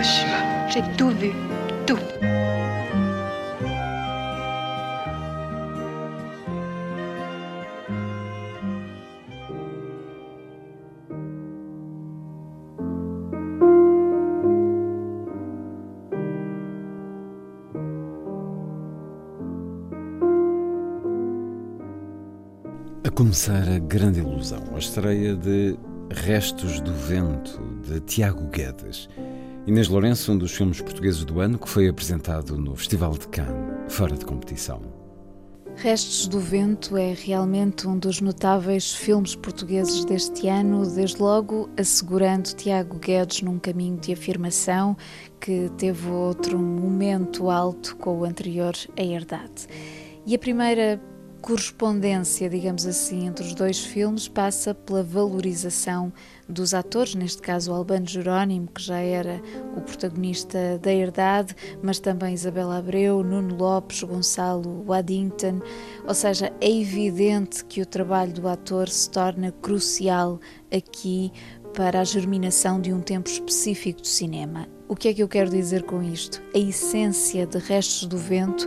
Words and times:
Hiroshima. 0.00 0.68
J'ai 0.70 0.82
tout 0.96 1.10
vu. 1.10 1.30
Tout. 1.86 1.98
A 23.04 23.10
começar 23.10 23.68
a 23.68 23.78
grande 23.78 24.20
ilusão, 24.20 24.62
a 24.74 24.78
estreia 24.78 25.36
de 25.36 25.76
Restos 26.10 26.80
do 26.80 26.92
Vento, 26.94 27.60
de 27.86 28.00
Tiago 28.00 28.44
Guedes. 28.48 29.08
Inês 29.66 29.88
Lourenço, 29.88 30.32
um 30.32 30.38
dos 30.38 30.52
filmes 30.52 30.80
portugueses 30.80 31.22
do 31.22 31.38
ano 31.38 31.58
que 31.58 31.68
foi 31.68 31.86
apresentado 31.86 32.56
no 32.56 32.74
Festival 32.74 33.12
de 33.12 33.28
Cannes, 33.28 33.92
fora 33.92 34.16
de 34.16 34.24
competição. 34.24 34.80
Restos 35.76 36.26
do 36.26 36.40
Vento 36.40 36.96
é 36.96 37.12
realmente 37.12 37.86
um 37.86 37.98
dos 37.98 38.22
notáveis 38.22 38.92
filmes 38.92 39.36
portugueses 39.36 40.04
deste 40.06 40.48
ano, 40.48 40.88
desde 40.90 41.20
logo 41.20 41.68
assegurando 41.76 42.54
Tiago 42.54 42.98
Guedes 42.98 43.42
num 43.42 43.58
caminho 43.58 43.98
de 43.98 44.14
afirmação 44.14 44.96
que 45.38 45.70
teve 45.76 46.08
outro 46.08 46.58
momento 46.58 47.50
alto 47.50 47.96
com 47.96 48.18
o 48.18 48.24
anterior, 48.24 48.74
A 48.96 49.02
Herdade. 49.02 49.66
E 50.26 50.34
a 50.34 50.38
primeira 50.38 51.00
correspondência, 51.40 52.48
digamos 52.48 52.86
assim, 52.86 53.26
entre 53.26 53.44
os 53.44 53.54
dois 53.54 53.78
filmes 53.80 54.28
passa 54.28 54.74
pela 54.74 55.02
valorização 55.02 56.12
dos 56.50 56.74
atores, 56.74 57.14
neste 57.14 57.40
caso 57.40 57.72
Albano 57.72 58.06
Jerónimo, 58.06 58.68
que 58.68 58.82
já 58.82 58.98
era 58.98 59.40
o 59.76 59.80
protagonista 59.80 60.78
da 60.82 60.92
Herdade, 60.92 61.54
mas 61.82 61.98
também 61.98 62.34
Isabela 62.34 62.78
Abreu, 62.78 63.22
Nuno 63.22 63.56
Lopes, 63.56 64.02
Gonçalo 64.02 64.84
Waddington. 64.86 65.60
Ou 66.06 66.14
seja, 66.14 66.52
é 66.60 66.70
evidente 66.70 67.64
que 67.64 67.80
o 67.80 67.86
trabalho 67.86 68.32
do 68.32 68.48
ator 68.48 68.88
se 68.88 69.08
torna 69.10 69.52
crucial 69.52 70.40
aqui 70.72 71.32
para 71.74 72.00
a 72.00 72.04
germinação 72.04 72.80
de 72.80 72.92
um 72.92 73.00
tempo 73.00 73.28
específico 73.28 74.00
do 74.00 74.06
cinema. 74.06 74.66
O 74.88 74.96
que 74.96 75.08
é 75.08 75.14
que 75.14 75.22
eu 75.22 75.28
quero 75.28 75.48
dizer 75.48 75.84
com 75.84 76.02
isto? 76.02 76.42
A 76.52 76.58
essência 76.58 77.46
de 77.46 77.58
Restos 77.58 78.06
do 78.06 78.18
Vento 78.18 78.66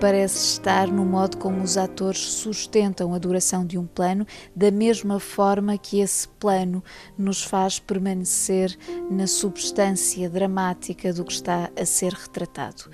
parece 0.00 0.52
estar 0.52 0.86
no 0.86 1.04
modo 1.04 1.36
como 1.36 1.62
os 1.62 1.76
atores 1.76 2.20
sustentam 2.20 3.12
a 3.12 3.18
duração 3.18 3.66
de 3.66 3.76
um 3.76 3.84
plano, 3.84 4.24
da 4.54 4.70
mesma 4.70 5.18
forma 5.18 5.76
que 5.76 6.00
esse 6.00 6.28
plano 6.28 6.82
nos 7.18 7.42
faz 7.42 7.80
permanecer 7.80 8.78
na 9.10 9.26
substância 9.26 10.30
dramática 10.30 11.12
do 11.12 11.24
que 11.24 11.32
está 11.32 11.70
a 11.76 11.84
ser 11.84 12.12
retratado. 12.12 12.88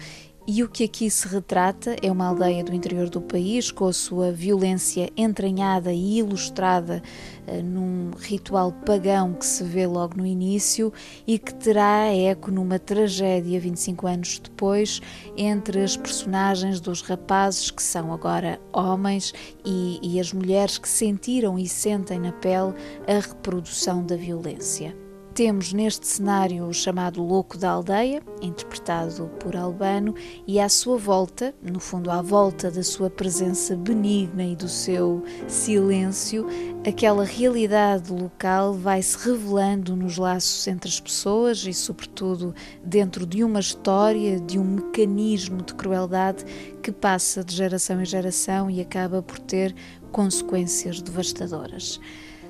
E 0.47 0.63
o 0.63 0.69
que 0.69 0.85
aqui 0.85 1.11
se 1.11 1.29
retrata 1.29 1.95
é 2.03 2.11
uma 2.11 2.27
aldeia 2.27 2.65
do 2.65 2.75
interior 2.75 3.09
do 3.09 3.21
país 3.21 3.71
com 3.71 3.87
a 3.87 3.93
sua 3.93 4.33
violência 4.33 5.11
entranhada 5.17 5.93
e 5.93 6.19
ilustrada 6.19 7.03
uh, 7.47 7.63
num 7.63 8.11
ritual 8.19 8.73
pagão 8.73 9.35
que 9.35 9.45
se 9.45 9.63
vê 9.63 9.87
logo 9.87 10.17
no 10.17 10.27
início 10.27 10.93
e 11.27 11.39
que 11.39 11.55
terá 11.55 12.07
eco 12.07 12.51
numa 12.51 12.79
tragédia 12.79 13.61
25 13.61 14.07
anos 14.07 14.39
depois 14.39 15.01
entre 15.37 15.83
as 15.83 15.97
personagens 15.97 16.81
dos 16.81 17.03
rapazes 17.03 17.71
que 17.71 17.83
são 17.83 18.13
agora 18.13 18.59
homens 18.73 19.33
e, 19.65 20.01
e 20.03 20.19
as 20.19 20.33
mulheres 20.33 20.79
que 20.79 20.89
sentiram 20.89 21.59
e 21.59 21.69
sentem 21.69 22.19
na 22.19 22.33
pele 22.33 22.75
a 23.07 23.21
reprodução 23.21 24.05
da 24.05 24.17
violência. 24.17 25.00
Temos 25.35 25.73
neste 25.73 26.07
cenário 26.07 26.67
o 26.67 26.75
chamado 26.75 27.23
Louco 27.23 27.57
da 27.57 27.71
Aldeia, 27.71 28.21
interpretado 28.43 29.31
por 29.39 29.55
Albano, 29.55 30.15
e 30.45 30.59
à 30.59 30.69
sua 30.69 30.99
volta, 30.99 31.55
no 31.63 31.79
fundo 31.79 32.11
à 32.11 32.21
volta 32.21 32.69
da 32.69 32.83
sua 32.83 33.09
presença 33.09 33.77
benigna 33.77 34.43
e 34.43 34.57
do 34.57 34.69
seu 34.69 35.23
silêncio, 35.47 36.47
aquela 36.87 37.25
realidade 37.25 38.13
local 38.13 38.75
vai 38.75 39.01
se 39.01 39.17
revelando 39.17 39.95
nos 39.95 40.19
laços 40.19 40.67
entre 40.67 40.89
as 40.89 40.99
pessoas 40.99 41.65
e, 41.65 41.73
sobretudo, 41.73 42.53
dentro 42.85 43.25
de 43.25 43.45
uma 43.45 43.61
história, 43.61 44.41
de 44.41 44.59
um 44.59 44.65
mecanismo 44.65 45.63
de 45.63 45.75
crueldade 45.75 46.45
que 46.83 46.91
passa 46.91 47.45
de 47.45 47.55
geração 47.55 48.01
em 48.01 48.05
geração 48.05 48.69
e 48.69 48.81
acaba 48.81 49.23
por 49.23 49.39
ter 49.39 49.75
consequências 50.11 51.01
devastadoras. 51.01 52.01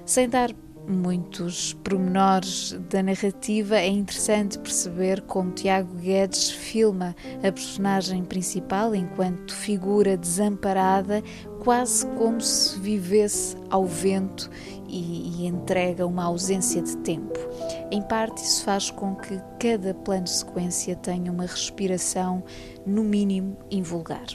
Sem 0.06 0.28
dar 0.28 0.50
muitos 0.88 1.74
pormenores 1.84 2.72
da 2.90 3.02
narrativa, 3.02 3.76
é 3.76 3.88
interessante 3.88 4.58
perceber 4.58 5.20
como 5.22 5.50
Tiago 5.52 5.94
Guedes 5.96 6.50
filma 6.50 7.14
a 7.38 7.52
personagem 7.52 8.24
principal 8.24 8.94
enquanto 8.94 9.54
figura 9.54 10.16
desamparada, 10.16 11.22
quase 11.60 12.06
como 12.18 12.40
se 12.40 12.78
vivesse 12.78 13.56
ao 13.70 13.84
vento 13.84 14.50
e, 14.88 15.42
e 15.42 15.46
entrega 15.46 16.06
uma 16.06 16.24
ausência 16.24 16.82
de 16.82 16.96
tempo. 16.98 17.38
Em 17.90 18.02
parte, 18.02 18.42
isso 18.42 18.64
faz 18.64 18.90
com 18.90 19.14
que 19.14 19.40
cada 19.58 19.94
plano 19.94 20.24
de 20.24 20.30
sequência 20.30 20.96
tenha 20.96 21.30
uma 21.30 21.46
respiração, 21.46 22.42
no 22.86 23.04
mínimo, 23.04 23.56
invulgar. 23.70 24.26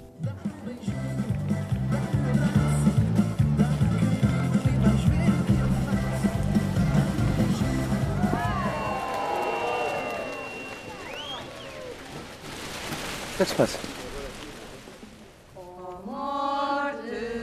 Que 13.35 13.43
é 13.43 13.45
que 13.45 13.51
se 13.51 13.57
passa? 13.57 13.77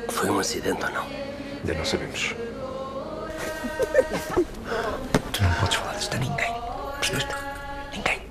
Foi 0.08 0.30
um 0.30 0.38
acidente 0.38 0.84
ou 0.84 0.91
não? 0.91 1.03
Ainda 1.03 1.75
não 1.75 1.84
sabemos. 1.84 2.34
Tu 5.32 5.42
não 5.42 5.54
podes 5.54 5.76
falar 5.76 5.94
disto 5.94 6.14
a 6.14 6.19
ninguém. 6.19 6.54
Percebeste? 6.98 7.34
Ninguém. 7.92 8.22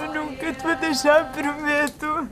Eu 0.00 0.14
nunca 0.14 0.52
te 0.52 0.62
vou 0.62 0.76
deixar, 0.76 1.32
prometo. 1.32 2.28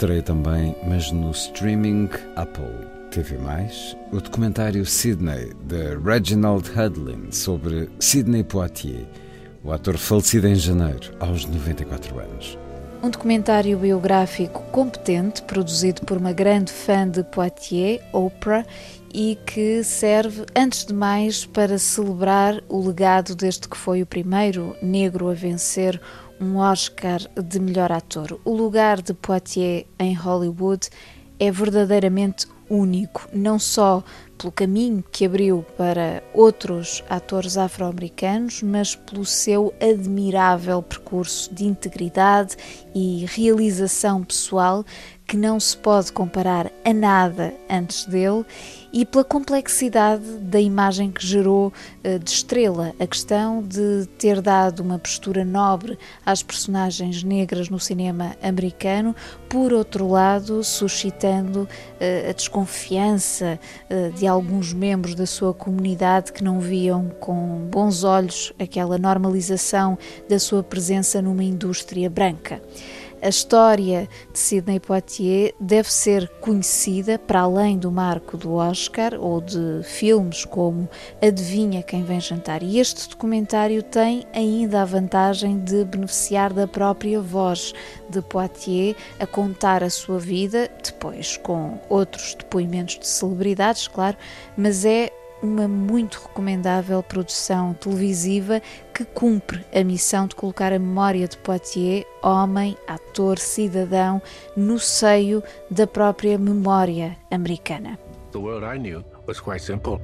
Estreia 0.00 0.22
também, 0.22 0.74
mas 0.88 1.12
no 1.12 1.30
streaming 1.30 2.08
Apple 2.34 2.88
TV+, 3.10 3.36
o 4.10 4.18
documentário 4.18 4.86
Sydney, 4.86 5.52
de 5.64 5.94
Reginald 5.98 6.70
Hudlin, 6.70 7.30
sobre 7.30 7.90
Sidney 8.00 8.42
Poitier, 8.42 9.04
o 9.62 9.70
ator 9.70 9.98
falecido 9.98 10.48
em 10.48 10.54
janeiro, 10.54 11.14
aos 11.20 11.44
94 11.44 12.18
anos. 12.18 12.58
Um 13.02 13.10
documentário 13.10 13.76
biográfico 13.76 14.62
competente, 14.72 15.42
produzido 15.42 16.00
por 16.06 16.16
uma 16.16 16.32
grande 16.32 16.72
fã 16.72 17.06
de 17.06 17.22
Poitiers, 17.22 18.00
Oprah, 18.10 18.64
e 19.12 19.36
que 19.44 19.84
serve, 19.84 20.46
antes 20.56 20.86
de 20.86 20.94
mais, 20.94 21.44
para 21.44 21.76
celebrar 21.76 22.62
o 22.70 22.86
legado 22.86 23.34
deste 23.34 23.68
que 23.68 23.76
foi 23.76 24.00
o 24.00 24.06
primeiro 24.06 24.74
negro 24.80 25.28
a 25.28 25.34
vencer 25.34 26.00
um 26.40 26.56
Oscar 26.56 27.20
de 27.36 27.60
melhor 27.60 27.92
ator. 27.92 28.40
O 28.44 28.54
lugar 28.54 29.02
de 29.02 29.12
Poitiers 29.12 29.84
em 29.98 30.14
Hollywood 30.14 30.88
é 31.38 31.50
verdadeiramente 31.50 32.46
único, 32.68 33.28
não 33.32 33.58
só 33.58 34.02
pelo 34.38 34.52
caminho 34.52 35.04
que 35.10 35.26
abriu 35.26 35.66
para 35.76 36.22
outros 36.32 37.02
atores 37.10 37.58
afro-americanos, 37.58 38.62
mas 38.62 38.94
pelo 38.94 39.24
seu 39.24 39.74
admirável 39.80 40.82
percurso 40.82 41.52
de 41.52 41.64
integridade 41.64 42.56
e 42.94 43.26
realização 43.26 44.22
pessoal 44.22 44.84
que 45.30 45.36
não 45.36 45.60
se 45.60 45.76
pode 45.76 46.10
comparar 46.10 46.72
a 46.84 46.92
nada 46.92 47.54
antes 47.70 48.04
dele 48.04 48.44
e 48.92 49.06
pela 49.06 49.22
complexidade 49.22 50.24
da 50.40 50.60
imagem 50.60 51.08
que 51.12 51.24
gerou 51.24 51.72
eh, 52.02 52.18
de 52.18 52.28
estrela. 52.28 52.92
A 52.98 53.06
questão 53.06 53.62
de 53.62 54.08
ter 54.18 54.40
dado 54.40 54.80
uma 54.80 54.98
postura 54.98 55.44
nobre 55.44 55.96
às 56.26 56.42
personagens 56.42 57.22
negras 57.22 57.68
no 57.68 57.78
cinema 57.78 58.34
americano, 58.42 59.14
por 59.48 59.72
outro 59.72 60.08
lado, 60.08 60.64
suscitando 60.64 61.58
uh, 61.58 62.30
a 62.30 62.32
desconfiança 62.32 63.60
uh, 63.88 64.12
de 64.12 64.26
alguns 64.26 64.72
membros 64.72 65.14
da 65.14 65.26
sua 65.26 65.54
comunidade 65.54 66.32
que 66.32 66.42
não 66.42 66.58
viam 66.58 67.08
com 67.20 67.68
bons 67.70 68.02
olhos 68.02 68.52
aquela 68.58 68.98
normalização 68.98 69.96
da 70.28 70.40
sua 70.40 70.64
presença 70.64 71.22
numa 71.22 71.44
indústria 71.44 72.10
branca. 72.10 72.60
A 73.22 73.28
história 73.28 74.08
de 74.32 74.38
Sidney 74.38 74.80
Poitier 74.80 75.54
deve 75.60 75.92
ser 75.92 76.26
conhecida 76.40 77.18
para 77.18 77.40
além 77.40 77.76
do 77.76 77.90
marco 77.92 78.38
do 78.38 78.54
Oscar 78.54 79.12
ou 79.20 79.42
de 79.42 79.82
filmes 79.84 80.46
como 80.46 80.88
Adivinha 81.20 81.82
Quem 81.82 82.02
Vem 82.02 82.18
Jantar. 82.18 82.62
E 82.62 82.78
este 82.78 83.10
documentário 83.10 83.82
tem 83.82 84.24
ainda 84.32 84.80
a 84.80 84.86
vantagem 84.86 85.58
de 85.58 85.84
beneficiar 85.84 86.50
da 86.54 86.66
própria 86.66 87.20
voz 87.20 87.74
de 88.08 88.22
Poitier 88.22 88.96
a 89.18 89.26
contar 89.26 89.84
a 89.84 89.90
sua 89.90 90.18
vida, 90.18 90.70
depois 90.82 91.36
com 91.36 91.78
outros 91.90 92.34
depoimentos 92.34 92.98
de 92.98 93.06
celebridades, 93.06 93.86
claro, 93.86 94.16
mas 94.56 94.86
é 94.86 95.12
uma 95.42 95.66
muito 95.66 96.20
recomendável 96.26 97.02
produção 97.02 97.74
televisiva 97.74 98.60
que 98.94 99.04
cumpre 99.04 99.64
a 99.74 99.82
missão 99.82 100.26
de 100.26 100.34
colocar 100.34 100.72
a 100.72 100.78
memória 100.78 101.26
de 101.26 101.36
Poitiers, 101.38 102.04
homem, 102.22 102.76
ator, 102.86 103.38
cidadão, 103.38 104.20
no 104.56 104.78
seio 104.78 105.42
da 105.70 105.86
própria 105.86 106.38
memória 106.38 107.16
americana. 107.30 107.98
The 108.32 108.38
world 108.38 108.64
I 108.64 108.78
knew 108.78 109.04
was 109.26 109.40
quite 109.40 109.62
simple. 109.62 110.00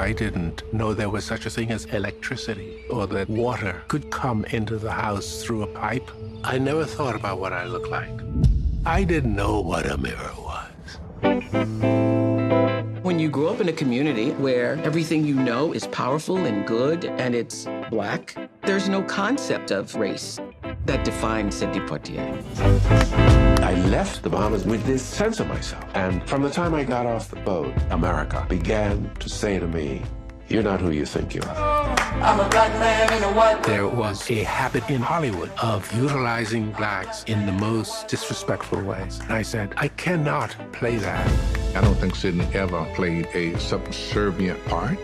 I 0.00 0.14
didn't 0.14 0.64
know 0.72 0.94
there 0.94 1.10
was 1.10 1.24
such 1.24 1.46
a 1.46 1.50
thing 1.50 1.70
as 1.72 1.84
electricity 1.92 2.84
or 2.90 3.06
that 3.08 3.28
water 3.28 3.82
could 3.88 4.10
come 4.10 4.46
into 4.50 4.78
the 4.78 4.90
house 4.90 5.44
through 5.44 5.62
a 5.62 5.66
pipe. 5.66 6.10
I 6.42 6.58
never 6.58 6.86
thought 6.86 7.14
about 7.14 7.38
what 7.38 7.52
I 7.52 7.66
looked 7.66 7.90
like. 7.90 8.10
I 8.86 9.04
didn't 9.04 9.36
know 9.36 9.60
what 9.60 9.84
a 9.84 9.98
mirror 9.98 10.32
was. 10.38 12.19
When 13.10 13.18
you 13.18 13.28
grow 13.28 13.48
up 13.48 13.60
in 13.60 13.68
a 13.68 13.72
community 13.72 14.30
where 14.34 14.74
everything 14.84 15.24
you 15.24 15.34
know 15.34 15.72
is 15.72 15.84
powerful 15.88 16.36
and 16.36 16.64
good 16.64 17.06
and 17.06 17.34
it's 17.34 17.66
black, 17.90 18.36
there's 18.62 18.88
no 18.88 19.02
concept 19.02 19.72
of 19.72 19.96
race 19.96 20.38
that 20.86 21.04
defines 21.04 21.56
Sidney 21.56 21.80
Poitier. 21.80 22.40
I 23.64 23.74
left 23.88 24.22
the 24.22 24.30
Bahamas 24.30 24.64
with 24.64 24.86
this 24.86 25.02
sense 25.02 25.40
of 25.40 25.48
myself. 25.48 25.84
And 25.94 26.22
from 26.28 26.42
the 26.42 26.50
time 26.50 26.72
I 26.72 26.84
got 26.84 27.04
off 27.04 27.28
the 27.30 27.40
boat, 27.40 27.74
America 27.90 28.46
began 28.48 29.12
to 29.18 29.28
say 29.28 29.58
to 29.58 29.66
me, 29.66 30.02
you're 30.46 30.62
not 30.62 30.80
who 30.80 30.92
you 30.92 31.04
think 31.04 31.34
you 31.34 31.42
are. 31.42 31.69
I'm 32.12 32.40
a 32.40 32.48
black 32.48 32.72
man 32.78 33.12
in 33.12 33.22
a 33.22 33.32
white 33.32 33.62
There 33.62 33.86
was 33.86 34.30
a 34.30 34.42
habit 34.42 34.88
in 34.90 35.00
Hollywood 35.00 35.50
of 35.62 35.90
utilizing 35.92 36.70
blacks 36.72 37.24
in 37.24 37.46
the 37.46 37.52
most 37.52 38.08
disrespectful 38.08 38.82
ways. 38.82 39.20
And 39.20 39.32
I 39.32 39.42
said, 39.42 39.72
I 39.76 39.88
cannot 39.88 40.54
play 40.72 40.96
that. 40.96 41.26
I 41.76 41.80
don't 41.80 41.94
think 41.94 42.14
Sidney 42.16 42.46
ever 42.52 42.84
played 42.94 43.26
a 43.32 43.58
subservient 43.58 44.62
part. 44.66 44.98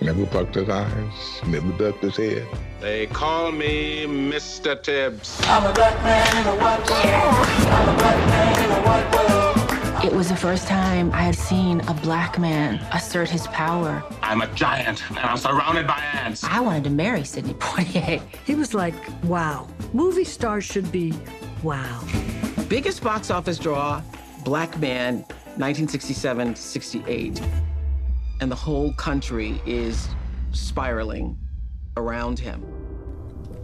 Never 0.00 0.24
bucked 0.26 0.54
his 0.54 0.68
eyes, 0.68 1.42
never 1.46 1.70
ducked 1.72 2.02
his 2.02 2.16
head. 2.16 2.46
They 2.80 3.06
call 3.06 3.52
me 3.52 4.06
Mr. 4.06 4.80
Tibbs. 4.80 5.40
I'm 5.44 5.64
a 5.64 5.72
black 5.74 5.94
man 6.02 6.36
in 6.42 6.48
a 6.48 6.56
white 6.56 6.90
world. 6.90 7.46
I'm 7.76 7.88
a 7.88 7.98
black 7.98 8.28
man 8.28 8.64
in 8.64 8.70
a 8.70 8.86
white 8.86 9.14
world. 9.14 9.31
It 10.04 10.12
was 10.12 10.28
the 10.28 10.36
first 10.36 10.66
time 10.66 11.12
I 11.12 11.22
had 11.22 11.36
seen 11.36 11.80
a 11.82 11.94
black 11.94 12.36
man 12.36 12.80
assert 12.92 13.28
his 13.28 13.46
power. 13.46 14.02
I'm 14.20 14.42
a 14.42 14.48
giant, 14.48 15.08
and 15.10 15.20
I'm 15.20 15.36
surrounded 15.36 15.86
by 15.86 16.00
ants. 16.14 16.42
I 16.42 16.58
wanted 16.58 16.82
to 16.84 16.90
marry 16.90 17.22
Sidney 17.22 17.54
Poitier. 17.54 18.20
He 18.44 18.56
was 18.56 18.74
like, 18.74 18.94
wow. 19.22 19.68
Movie 19.92 20.24
stars 20.24 20.64
should 20.64 20.90
be 20.90 21.14
wow. 21.62 22.02
Biggest 22.68 23.00
box 23.00 23.30
office 23.30 23.60
draw, 23.60 24.02
Black 24.44 24.76
Man, 24.80 25.18
1967 25.56 26.56
68. 26.56 27.40
And 28.40 28.50
the 28.50 28.56
whole 28.56 28.92
country 28.94 29.60
is 29.64 30.08
spiraling 30.50 31.38
around 31.96 32.40
him. 32.40 32.60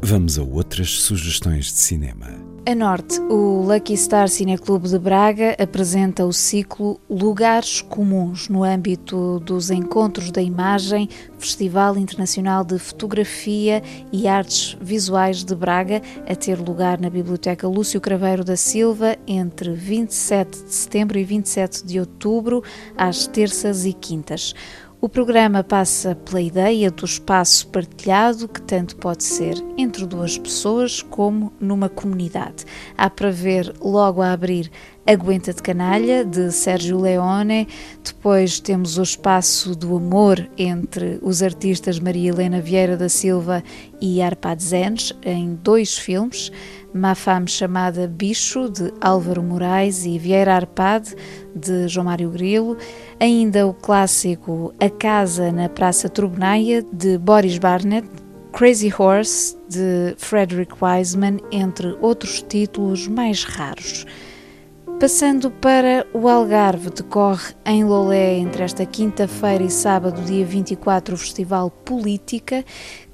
Vamos 0.02 0.38
a 0.38 0.43
outras 0.43 1.00
sugestões 1.00 1.73
de 1.73 1.79
cinema. 1.79 2.47
A 2.68 2.74
norte, 2.74 3.18
o 3.30 3.62
Lucky 3.62 3.96
Star 3.96 4.28
Cineclube 4.28 4.90
de 4.90 4.98
Braga 4.98 5.56
apresenta 5.58 6.26
o 6.26 6.34
ciclo 6.34 7.00
Lugares 7.08 7.80
Comuns 7.80 8.46
no 8.50 8.62
âmbito 8.62 9.40
dos 9.40 9.70
Encontros 9.70 10.30
da 10.30 10.42
Imagem, 10.42 11.08
Festival 11.38 11.96
Internacional 11.96 12.62
de 12.62 12.78
Fotografia 12.78 13.82
e 14.12 14.28
Artes 14.28 14.76
Visuais 14.82 15.42
de 15.42 15.54
Braga, 15.54 16.02
a 16.28 16.36
ter 16.36 16.60
lugar 16.60 17.00
na 17.00 17.08
Biblioteca 17.08 17.66
Lúcio 17.66 18.02
Craveiro 18.02 18.44
da 18.44 18.54
Silva 18.54 19.16
entre 19.26 19.72
27 19.72 20.64
de 20.64 20.74
setembro 20.74 21.18
e 21.18 21.24
27 21.24 21.86
de 21.86 21.98
outubro, 21.98 22.62
às 22.94 23.26
terças 23.26 23.86
e 23.86 23.94
quintas. 23.94 24.54
O 25.00 25.08
programa 25.08 25.62
passa 25.62 26.16
pela 26.16 26.40
ideia 26.40 26.90
do 26.90 27.04
espaço 27.04 27.68
partilhado, 27.68 28.48
que 28.48 28.60
tanto 28.60 28.96
pode 28.96 29.22
ser 29.22 29.54
entre 29.76 30.04
duas 30.04 30.36
pessoas 30.36 31.02
como 31.02 31.52
numa 31.60 31.88
comunidade. 31.88 32.64
Há 32.96 33.08
para 33.08 33.30
ver 33.30 33.72
logo 33.80 34.20
a 34.20 34.32
abrir 34.32 34.68
Aguenta 35.08 35.55
de 35.55 35.62
Canalha, 35.62 36.22
de 36.22 36.52
Sérgio 36.52 37.00
Leone. 37.00 37.66
Depois 38.05 38.60
temos 38.60 38.99
o 38.99 39.02
espaço 39.02 39.75
do 39.75 39.96
amor 39.96 40.46
entre 40.58 41.19
os 41.22 41.43
artistas 41.43 41.99
Maria 41.99 42.28
Helena 42.28 42.60
Vieira 42.60 42.94
da 42.94 43.08
Silva 43.08 43.64
e 44.02 44.20
Arpad 44.20 44.62
Zenes, 44.62 45.14
em 45.22 45.55
dois 45.55 45.96
filmes. 45.96 46.52
Má 46.93 47.14
Fame 47.14 47.49
chamada 47.49 48.06
Bicho, 48.06 48.69
de 48.69 48.93
Álvaro 49.00 49.43
Moraes 49.43 50.05
e 50.05 50.19
Vieira 50.19 50.55
Arpad, 50.55 51.14
de 51.56 51.88
João 51.88 52.04
Mário 52.04 52.28
Grilo. 52.28 52.76
Ainda 53.19 53.66
o 53.66 53.72
clássico 53.72 54.75
A 54.78 54.90
Casa 54.90 55.50
na 55.50 55.70
Praça 55.70 56.11
Turbonaia, 56.11 56.84
de 56.93 57.16
Boris 57.16 57.56
Barnett. 57.56 58.06
Crazy 58.52 58.93
Horse, 58.99 59.56
de 59.70 60.14
Frederick 60.19 60.75
Wiseman, 60.82 61.38
entre 61.50 61.96
outros 62.02 62.43
títulos 62.43 63.08
mais 63.08 63.44
raros. 63.44 64.04
Passando 65.00 65.48
para 65.48 66.04
o 66.12 66.26
Algarve, 66.28 66.90
decorre 66.90 67.54
em 67.64 67.84
Lolé 67.84 68.36
entre 68.38 68.64
esta 68.64 68.84
quinta-feira 68.84 69.62
e 69.62 69.70
sábado, 69.70 70.20
dia 70.22 70.44
24, 70.44 71.14
o 71.14 71.16
Festival 71.16 71.70
Política, 71.70 72.64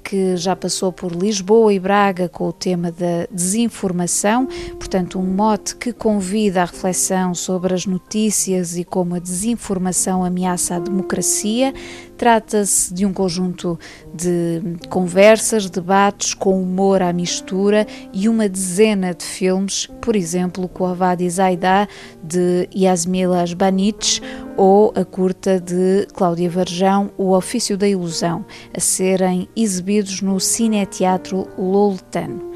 que 0.05 0.37
já 0.37 0.55
passou 0.55 0.91
por 0.91 1.11
Lisboa 1.11 1.73
e 1.73 1.79
Braga 1.79 2.29
com 2.29 2.47
o 2.47 2.53
tema 2.53 2.91
da 2.91 3.25
desinformação, 3.31 4.47
portanto, 4.77 5.17
um 5.17 5.25
mote 5.25 5.75
que 5.75 5.91
convida 5.91 6.61
à 6.61 6.65
reflexão 6.65 7.33
sobre 7.33 7.73
as 7.73 7.87
notícias 7.87 8.77
e 8.77 8.83
como 8.83 9.15
a 9.15 9.19
desinformação 9.19 10.23
ameaça 10.23 10.75
a 10.75 10.79
democracia. 10.79 11.73
Trata-se 12.15 12.93
de 12.93 13.05
um 13.05 13.11
conjunto 13.11 13.79
de 14.13 14.61
conversas, 14.89 15.69
debates 15.69 16.35
com 16.35 16.61
humor 16.61 17.01
à 17.01 17.11
mistura 17.11 17.87
e 18.13 18.29
uma 18.29 18.47
dezena 18.47 19.13
de 19.13 19.25
filmes, 19.25 19.87
por 19.99 20.15
exemplo, 20.15 20.69
com 20.69 20.85
a 20.85 20.93
Vadi 20.93 21.27
Zaida 21.29 21.89
de 22.23 22.69
Yasmila 22.73 23.41
Asbanich 23.41 24.21
ou 24.57 24.93
a 24.95 25.03
curta 25.03 25.59
de 25.59 26.07
Cláudia 26.13 26.49
Varjão, 26.49 27.11
O 27.17 27.31
Ofício 27.31 27.77
da 27.77 27.87
Ilusão, 27.87 28.45
a 28.73 28.79
serem 28.79 29.49
exibidos 29.55 30.21
no 30.21 30.39
Cineteatro 30.39 31.47
Loletano. 31.57 32.53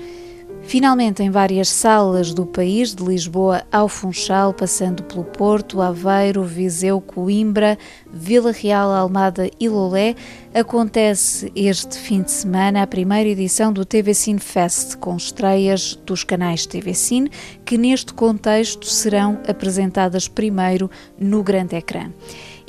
Finalmente, 0.69 1.23
em 1.23 1.31
várias 1.31 1.67
salas 1.67 2.31
do 2.31 2.45
país, 2.45 2.93
de 2.93 3.03
Lisboa 3.03 3.63
ao 3.71 3.89
Funchal, 3.89 4.53
passando 4.53 5.01
pelo 5.01 5.23
Porto, 5.23 5.81
Aveiro, 5.81 6.43
Viseu, 6.43 7.01
Coimbra, 7.01 7.75
Vila 8.11 8.51
Real, 8.51 8.91
Almada 8.91 9.49
e 9.59 9.67
Lolé, 9.67 10.15
acontece 10.53 11.51
este 11.55 11.97
fim 11.97 12.21
de 12.21 12.31
semana 12.31 12.81
a 12.81 12.87
primeira 12.87 13.29
edição 13.29 13.71
do 13.71 13.85
TV 13.85 14.13
Cine 14.13 14.39
Fest, 14.39 14.95
com 14.97 15.15
estreias 15.15 15.95
dos 16.05 16.23
canais 16.23 16.65
TV 16.65 16.93
Cine, 16.93 17.31
que 17.63 17.77
neste 17.77 18.13
contexto 18.13 18.85
serão 18.85 19.39
apresentadas 19.47 20.27
primeiro 20.27 20.89
no 21.19 21.43
grande 21.43 21.75
ecrã. 21.75 22.11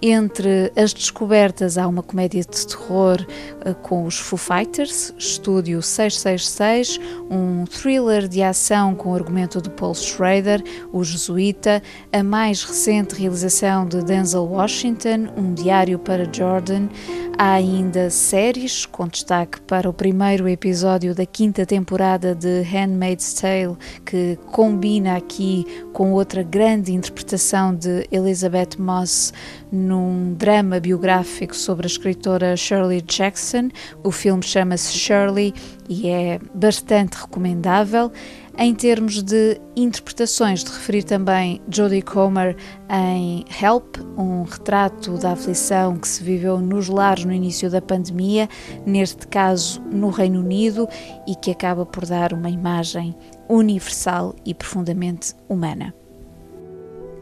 Entre 0.03 0.73
as 0.75 0.95
descobertas 0.95 1.77
há 1.77 1.87
uma 1.87 2.03
comédia 2.03 2.41
de 2.41 2.67
terror 2.67 3.19
uh, 3.21 3.75
com 3.83 4.07
os 4.07 4.19
Foo 4.19 4.39
Fighters, 4.39 5.13
Estúdio 5.19 5.83
666, 5.83 6.99
um 7.31 7.67
thriller 7.67 8.27
de 8.27 8.43
ação 8.43 8.95
com 8.95 9.15
argumento 9.15 9.61
de 9.61 9.69
Paul 9.69 9.95
Schrader, 9.95 10.63
O 10.91 11.05
Jesuíta, 11.05 11.83
a 12.11 12.23
mais 12.23 12.63
recente 12.63 13.15
realização 13.15 13.87
de 13.87 14.03
Denzel 14.03 14.45
Washington, 14.45 15.29
Um 15.37 15.53
Diário 15.53 15.99
para 15.99 16.27
Jordan. 16.33 16.89
Há 17.37 17.61
ainda 17.71 18.11
séries, 18.11 18.85
com 18.85 19.07
destaque 19.07 19.61
para 19.61 19.89
o 19.89 19.93
primeiro 19.93 20.49
episódio 20.49 21.15
da 21.15 21.25
quinta 21.25 21.65
temporada 21.65 22.35
de 22.35 22.63
Handmaid's 22.63 23.33
Tale, 23.35 23.77
que 24.05 24.37
combina 24.51 25.17
aqui 25.17 25.65
com 25.93 26.13
outra 26.13 26.43
grande 26.43 26.93
interpretação 26.93 27.75
de 27.75 28.09
Elizabeth 28.11 28.77
Moss 28.77 29.33
num 29.71 30.35
drama 30.35 30.81
biográfico 30.81 31.55
sobre 31.55 31.87
a 31.87 31.89
escritora 31.89 32.57
Shirley 32.57 33.03
Jackson. 33.03 33.69
O 34.03 34.11
filme 34.11 34.43
chama-se 34.43 34.93
Shirley 34.93 35.55
e 35.89 36.09
é 36.09 36.41
bastante 36.53 37.17
recomendável. 37.19 38.11
Em 38.59 38.75
termos 38.75 39.23
de 39.23 39.61
interpretações, 39.75 40.63
de 40.63 40.71
referir 40.71 41.03
também 41.03 41.63
Jodie 41.71 42.03
Comer 42.03 42.57
em 42.91 43.45
Help, 43.63 43.97
um 44.19 44.43
retrato 44.43 45.17
da 45.17 45.33
aflição 45.33 45.97
que 45.97 46.07
se 46.07 46.23
viveu 46.23 46.59
nos 46.59 46.89
lares 46.89 47.25
no 47.25 47.33
início 47.33 47.71
da 47.71 47.81
pandemia, 47.81 48.49
neste 48.85 49.27
caso 49.29 49.81
no 49.83 50.11
Reino 50.11 50.41
Unido, 50.41 50.87
e 51.27 51.35
que 51.35 51.51
acaba 51.51 51.87
por 51.87 52.05
dar 52.05 52.33
uma 52.33 52.51
imagem 52.51 53.17
universal 53.49 54.35
e 54.45 54.53
profundamente 54.53 55.35
humana. 55.49 55.95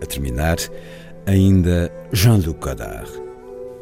A 0.03 0.07
terminar, 0.07 0.57
ainda 1.27 1.93
Jean-Luc 2.13 2.59
Godard. 2.61 3.28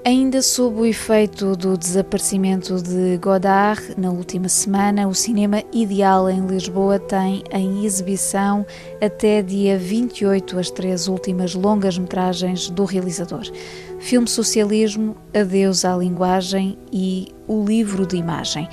Ainda 0.07 0.41
sob 0.41 0.83
o 0.83 0.87
efeito 0.87 1.57
do 1.57 1.77
desaparecimento 1.77 2.81
de 2.81 3.19
Godard, 3.19 3.83
na 3.99 4.09
última 4.09 4.49
semana, 4.49 5.09
o 5.09 5.13
Cinema 5.13 5.65
Ideal 5.73 6.31
em 6.31 6.47
Lisboa 6.47 6.97
tem 6.97 7.43
em 7.51 7.85
exibição 7.85 8.65
até 9.03 9.43
dia 9.43 9.77
28 9.77 10.61
as 10.61 10.71
três 10.71 11.09
últimas 11.09 11.57
longas-metragens 11.57 12.71
do 12.71 12.85
realizador: 12.85 13.51
Filme 13.99 14.29
Socialismo, 14.29 15.17
Adeus 15.35 15.85
à 15.85 15.97
Linguagem 15.97 16.79
e 16.93 17.35
O 17.49 17.65
Livro 17.65 18.07
de 18.07 18.17
Imagem. 18.17 18.69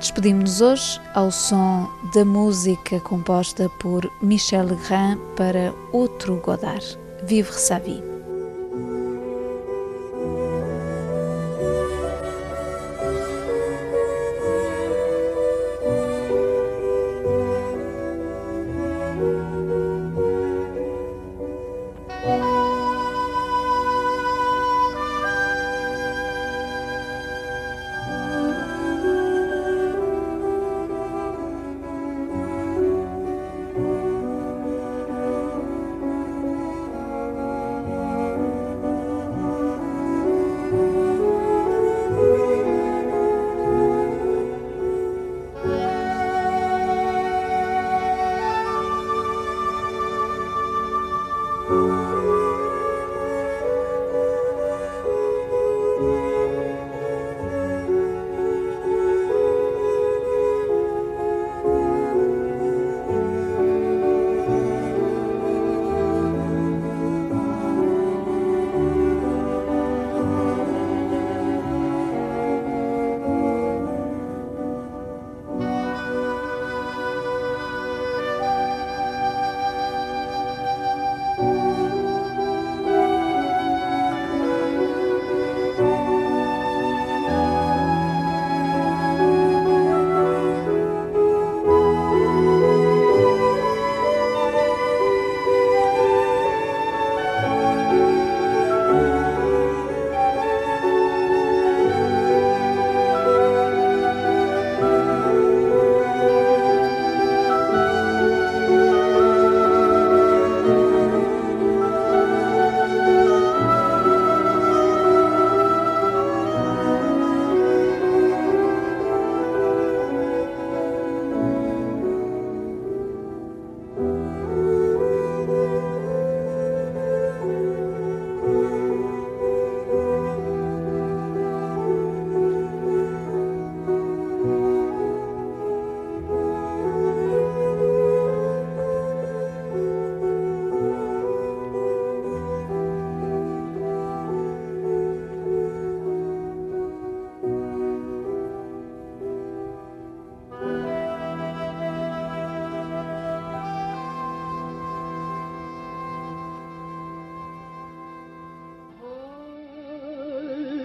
Despedimos-nos 0.00 0.60
hoje 0.60 1.00
ao 1.14 1.30
som 1.30 1.88
da 2.12 2.24
música 2.24 2.98
composta 2.98 3.68
por 3.78 4.10
Michel 4.20 4.64
Legrand 4.64 5.16
para 5.36 5.72
outro 5.92 6.40
Godard. 6.44 6.98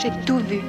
J'ai 0.00 0.12
tout 0.24 0.38
vu. 0.38 0.60